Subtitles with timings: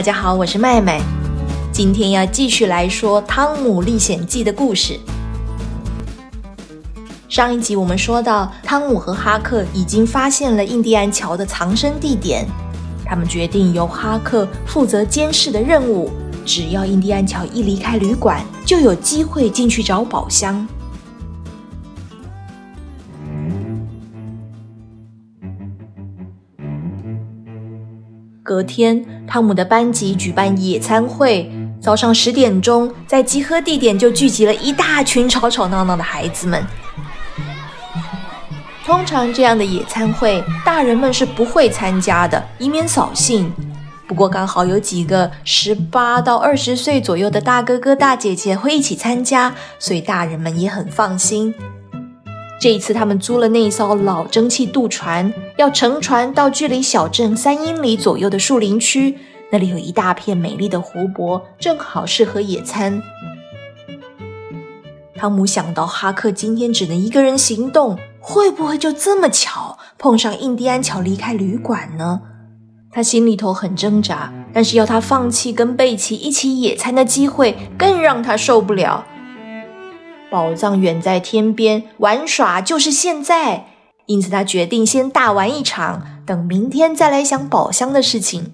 [0.00, 0.98] 大家好，我是麦麦。
[1.70, 4.98] 今天要继续来说《汤姆历险记》的故事。
[7.28, 12.46] 上一集我们说到，汤姆和哈克已经发现了印第安桥的藏身地点，
[13.04, 16.10] 他们决定由哈克负责监视的任务。
[16.46, 20.66] 只要印第安桥一离开旅馆，就有机会进去找宝箱。
[28.50, 31.48] 隔天，汤姆的班级举办野餐会。
[31.80, 36.60] 早上十点钟，在集合地点就聚集了一大群吵吵闹闹的孩子们。
[38.84, 43.52] 通常这样的野餐会，大人们是不会参加的，以免扫兴。
[44.08, 51.54] 不过刚好有几个十八到二十岁左右的大哥哥大姐姐会一起参加，所以大人们也很放心。
[52.60, 59.16] 这一次，他们租了那一艘老蒸汽渡船，要乘船到距离小镇三英里左右的树林区。
[59.50, 63.02] 那里有一大片美丽的湖泊，正好适合野餐。
[65.14, 72.20] 汤姆想到哈克今天只能一个人行动，会不会就这么巧碰上印第安桥离开旅馆呢？
[72.92, 79.06] 他心里头很挣扎，但是要他放弃跟贝奇一起野餐的机会，更让他受不了。
[80.30, 83.66] 宝藏远在天边，玩耍就是现在。
[84.06, 88.52] 因此，他决定先大玩一场，等明天再来想宝箱的事情。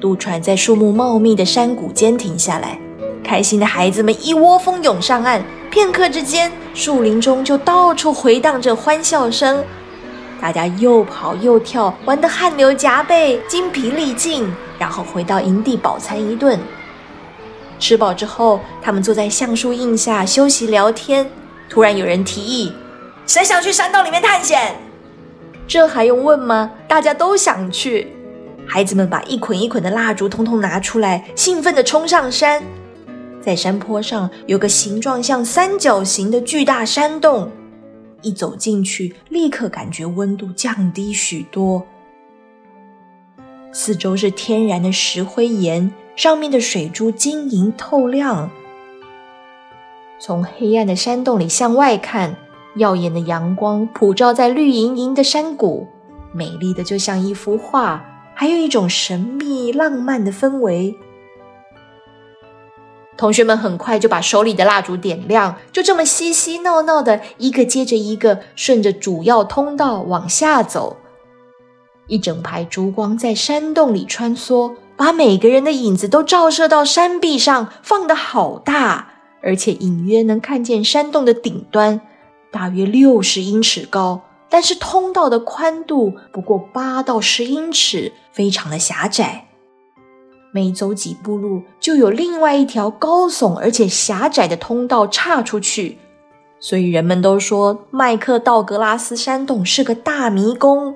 [0.00, 2.78] 渡船在树木茂密的山谷间停下来，
[3.22, 5.42] 开心的孩子们一窝蜂涌上岸。
[5.70, 9.64] 片刻之间，树林中就到处回荡着欢笑声。
[10.40, 14.46] 大家又跑又跳，玩得汗流浃背、精疲力尽，
[14.78, 16.58] 然后回到营地饱餐一顿。
[17.78, 21.28] 吃饱之后，他们坐在橡树荫下休息聊天。
[21.68, 22.72] 突然有人提议
[23.26, 24.76] ：“谁想去山洞里面探险？”
[25.66, 26.70] 这还用问吗？
[26.86, 28.12] 大家都想去。
[28.66, 32.62] 孩子们把一捆一捆的蜡烛通通拿出来，兴奋地冲上山。
[33.42, 37.50] 在山坡上有个形状像三角形的巨大山洞。
[38.22, 41.86] 一走进去，立刻感觉温度降低许多。
[43.76, 48.48] 四周是天然的石灰岩，上面的水珠晶莹透亮。
[50.20, 52.36] 从黑暗的山洞里向外看，
[52.76, 55.88] 耀眼的阳光普照在绿莹莹的山谷，
[56.32, 60.96] 美丽的就像一幅画，还有一种神秘浪漫的氛围。
[63.16, 70.98] 同学们很快就把手里的蜡烛点亮，就这么嬉嬉闹闹的，一个接着一个，顺着主要通道往下走。
[72.06, 79.08] 一整排烛光在山洞里穿梭，把每个人的影子都照射到山壁上，放得好大，
[79.42, 82.00] 而且隐约能看见山洞的顶端，
[82.50, 84.20] 大约六十英尺高，
[84.50, 89.46] 但是通道的宽度不过八到十英尺，非常的狭窄。
[90.52, 95.98] 每走几步路，就有另外一条高耸而且狭窄的通道岔出去，
[96.60, 100.94] 所以人们都说麦克道格拉斯山洞是个大迷宫，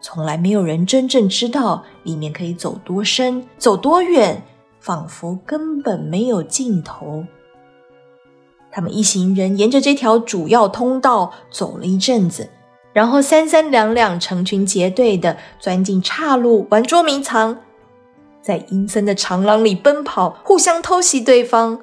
[0.00, 4.42] 从来没有人真正知道里面可以走多深、走多远，
[4.80, 7.24] 仿佛根本没有尽头。
[8.70, 12.48] 他们一行人沿着这条主要通道走了一阵子，
[12.92, 17.58] 然后三三两两、成群结队的钻进岔路玩捉迷藏。
[18.40, 21.80] 在阴森的长廊里奔跑，互相偷袭对方，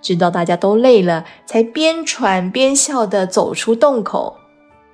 [0.00, 4.36] 直到大家都累了，才边喘边笑地走出洞口。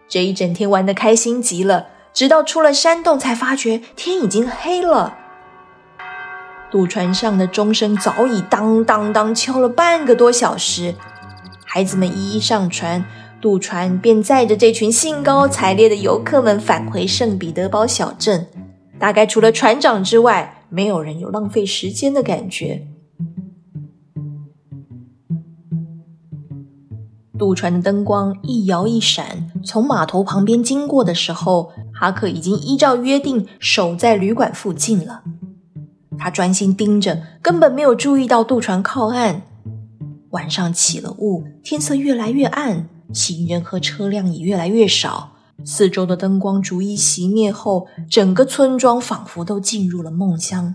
[0.09, 5.17] 这一整天玩得开心极了，直到出了山洞，才发觉天已经黑了。
[6.71, 10.95] 渡船上的钟声早已当当当敲了半个多小时，
[11.65, 13.05] 孩子们一一上船，
[13.41, 18.47] 渡船便载着这群兴高采烈的游客们返回圣彼得堡小镇。
[18.99, 20.59] 大概除了船长之外。
[20.75, 22.87] 没有人有浪费时间的感觉。
[27.39, 31.73] 渡船的灯光一摇一闪，从码头旁边经过的时候，
[32.03, 35.23] 哈克已经依照约定守在旅馆附近了。
[36.19, 39.43] 他专心盯着，根本没有注意到渡船靠岸。
[40.31, 45.35] 晚上起了雾，天色越来越暗，行人和车辆也越来越少。
[45.65, 50.75] 四周的灯光逐一熄灭后，整个村庄仿佛都进入了梦乡，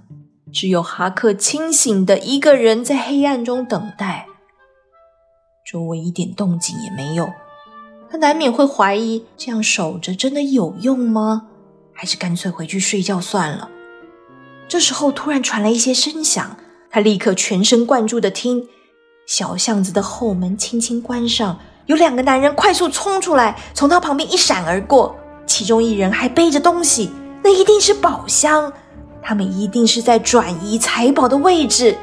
[0.54, 4.28] 只有哈克清醒的一个人在黑暗中等待。
[5.70, 7.30] 周围一点动静也没有，
[8.10, 11.48] 他难免会怀疑：这样守着真的有用吗？
[11.94, 13.70] 还是干脆回去睡觉算了？
[14.68, 16.58] 这时候突然传来一些声响，
[16.90, 18.68] 他立刻全神贯注的听，
[19.26, 21.60] 小巷子的后门轻轻关上。
[21.86, 25.16] 有两个男人快速冲出来，从他旁边一闪而过。
[25.46, 27.10] 其中一人还背着东西，
[27.42, 28.72] 那一定是宝箱。
[29.22, 31.98] 他们一定是在转移财宝的位置。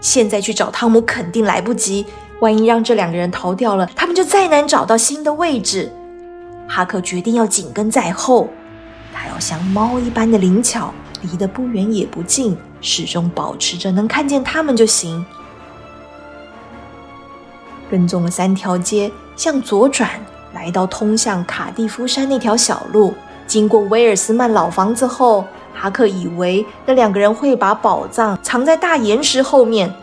[0.00, 2.04] 现在去找汤姆肯定来不及，
[2.40, 5.90] 万一让这两个人逃掉了，他们就再难找到新的位置。
[6.66, 8.48] 哈克决定要紧跟在后，
[9.12, 10.92] 他要像猫一般的灵巧，
[11.22, 15.24] 离得不远也不近，始终保持着能看见他们就行。
[17.90, 20.10] 跟踪了三条街，向左转，
[20.54, 23.14] 来到通向卡蒂夫山那条小路。
[23.46, 25.44] 经过威尔斯曼老房子后，
[25.74, 29.94] 哈克以为那两个人会把宝藏藏在大岩石后面，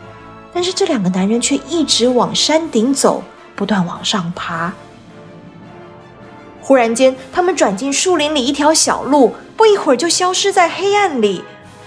[0.52, 3.22] 但是这两个男人却一直往山顶走，
[3.56, 4.72] 不断往上爬。
[6.60, 11.42] 忽然间，他们转进树林里一条小路，不一会儿就消失在黑暗里。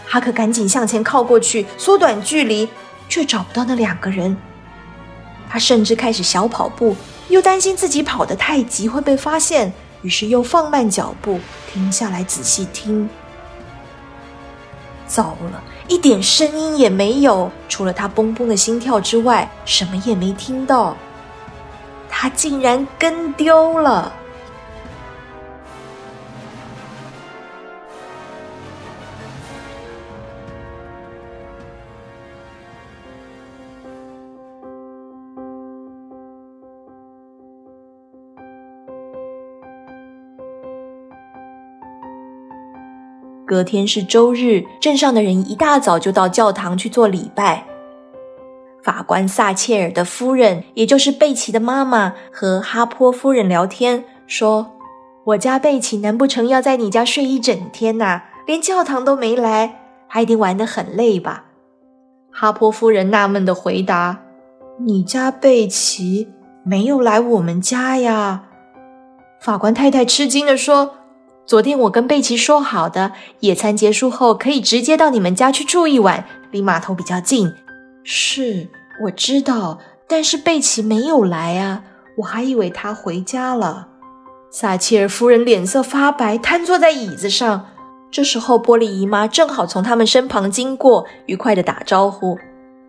[0.07, 2.67] 哈克赶紧向前靠过去，缩短距离，
[3.07, 4.35] 却找不到那两个人。
[5.49, 6.95] 他甚至开始小跑步，
[7.29, 9.71] 又担心自己跑得太急会被发现，
[10.01, 11.39] 于是又放慢脚步，
[11.71, 13.07] 停下来仔细听。
[15.07, 20.95] 糟了，一点声音也没有，除了他嘣嘣的心跳之外，什么也没听到。
[22.09, 24.11] 他竟然跟丢了。
[43.45, 47.65] 隔天是周日，镇上的人一大早就到教堂去做礼拜。
[48.81, 54.71] 法官撒切尔的夫人，也就是贝奇的妈妈，和哈坡夫人聊天，说
[55.25, 58.23] ：“我家贝奇难不成要在你家睡一整天呐？
[58.47, 61.45] 连教堂都没来，他一定玩得很累吧？”
[62.31, 64.19] 哈坡夫人纳闷的回答
[64.85, 66.29] ：“你家贝奇
[66.63, 68.43] 没有来我们家呀？”
[69.41, 70.95] 法官太太吃惊的说。
[71.45, 73.11] 昨天我跟贝奇说好的，
[73.41, 77.53] 野餐结束后可以直接到你们家去住一晚，离码头比较近。
[78.03, 78.67] 是，
[79.03, 79.77] 我知道，
[80.07, 81.83] 但是贝奇没有来啊，
[82.17, 83.89] 我还以为他回家了。
[84.49, 87.67] 撒切尔夫人脸色发白，瘫坐在椅子上。
[88.09, 92.39] 这时候，波利姨妈正好从他们身旁经过，愉快的打招呼：“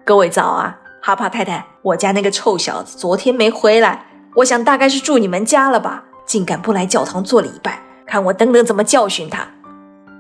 [0.06, 4.06] 各位早啊，哈帕太太，我家那个臭小子昨天没回来，
[4.36, 9.48] 我想大概是住你们家了吧，竟敢不来教堂做礼拜。”看我等等怎么教训他！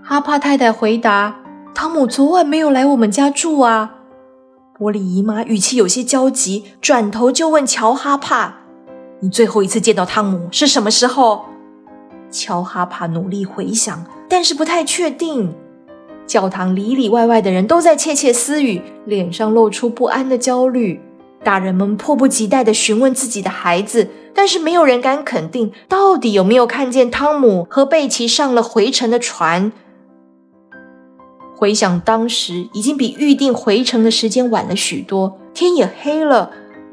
[0.02, 1.36] 哈帕太太回答
[1.74, 3.94] ：“汤姆昨晚没有来我们家住啊。”
[4.78, 8.56] 波利姨妈语气有些焦急，转头就问乔哈帕
[9.20, 11.46] ：“你最后一次见到汤姆是什么时候？”
[12.30, 15.54] 乔哈帕努力回想，但是不太确定。
[16.26, 21.00] 教堂里里外外的人都在窃窃私语，脸上露出不安的焦虑。
[21.44, 24.08] 大人们迫不及待地询问自己的孩子。
[24.36, 29.72] 但是没有人敢肯定，到底有没有看见汤姆和贝奇上了回程的船。
[31.56, 36.50] 回想当时，已经比预定回程的时间晚了许多，天也黑了，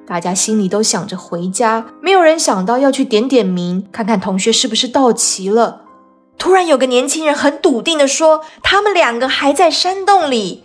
[0.08, 5.82] 大家心里都想着回家，没有人想到要去点点名，看看同学是不是到齐了。
[6.38, 10.64] 突然，有个年轻人很笃定地说：“他们两个还在山洞里。”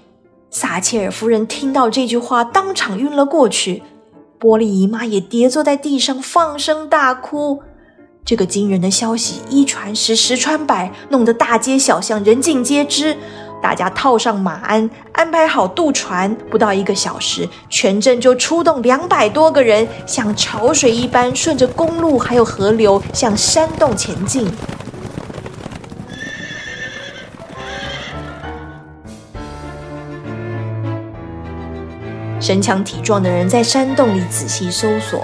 [0.51, 3.83] 撒切尔夫人听到这句话，当场晕了过去。
[4.41, 7.61] 玻璃姨妈也跌坐在地上，放声大哭。
[8.25, 13.17] 这个惊人的消息一传十，十传百，弄得大街小巷人尽皆知。
[13.61, 24.49] 大家套上马鞍，安排好渡船，不到一个小时，全镇就出动两百多个人，像潮水一般顺着公路还有河流向山洞前进。
[32.49, 35.23] 身强体壮的人在山洞里仔细搜索，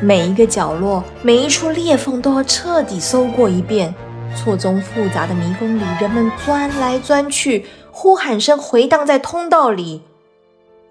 [0.00, 3.92] 每一个角落、每一处裂缝都要彻底搜过一遍。
[4.36, 10.02] 错综复杂的迷宫里，人们钻来钻去，呼喊声回荡在通道里。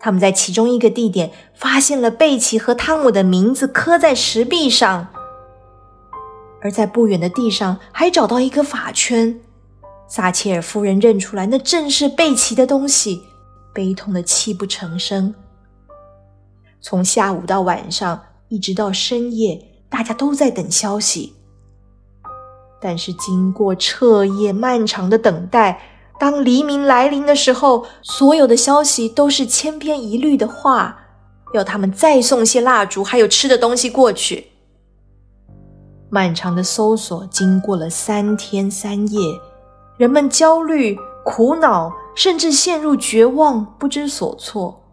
[0.01, 5.07] 他们在其中一个地点发现了贝奇和汤姆的名字刻在石壁上，
[6.61, 9.39] 而在不远的地上还找到一个法圈。
[10.09, 13.23] 撒切尔夫人认出来，那正是贝奇的东西。
[13.77, 15.31] 悲痛的泣不成声。
[16.81, 21.35] 从下午到晚上，一直到深夜，大家都在等消息。
[22.81, 25.79] 但是经过彻夜漫长的等待，
[26.19, 30.97] 当黎明来临的时候，所有的消息都是千篇一律的话，
[31.53, 34.47] 要他们再送些蜡烛还有吃的东西过去。
[36.09, 39.19] 漫长的搜索经过了三天三夜，
[39.97, 41.93] 人们焦虑、苦恼。
[42.17, 44.83] 甚至陷入绝望，不知所措。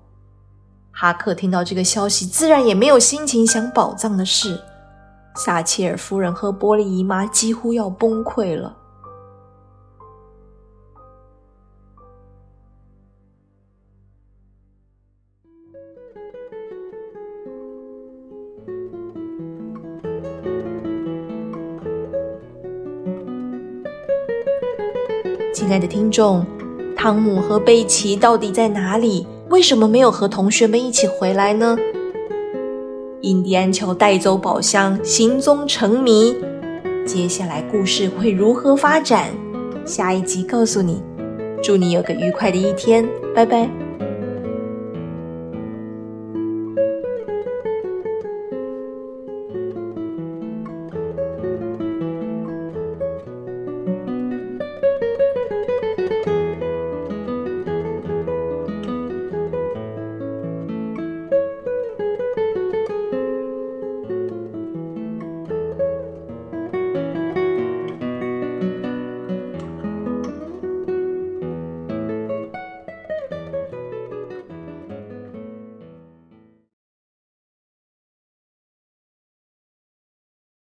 [0.93, 4.61] 哈克听到这个消息，自然也没有心情想宝藏的事。
[5.37, 8.77] 撒切尔夫人和波利姨妈几乎要崩溃了。
[25.55, 26.45] 亲爱的听众，
[26.97, 29.27] 汤姆和贝奇到底在哪里？
[29.51, 31.77] 为什么没有和同学们一起回来呢？
[33.21, 36.35] 印第安乔带走宝箱，行踪成谜。
[37.07, 39.29] 接下来故事会如何发展？
[39.85, 41.03] 下一集告诉你。
[41.63, 43.84] 祝你有个愉快的一天，拜拜。